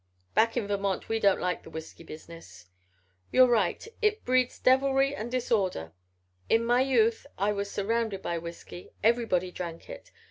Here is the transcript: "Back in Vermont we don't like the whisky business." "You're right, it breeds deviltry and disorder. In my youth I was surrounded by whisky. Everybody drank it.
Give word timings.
"Back 0.33 0.57
in 0.57 0.65
Vermont 0.65 1.07
we 1.09 1.19
don't 1.19 1.39
like 1.39 1.61
the 1.61 1.69
whisky 1.69 2.03
business." 2.03 2.65
"You're 3.31 3.45
right, 3.47 3.87
it 4.01 4.25
breeds 4.25 4.57
deviltry 4.57 5.13
and 5.15 5.29
disorder. 5.29 5.93
In 6.49 6.65
my 6.65 6.81
youth 6.81 7.27
I 7.37 7.51
was 7.51 7.69
surrounded 7.69 8.23
by 8.23 8.39
whisky. 8.39 8.93
Everybody 9.03 9.51
drank 9.51 9.91
it. 9.91 10.11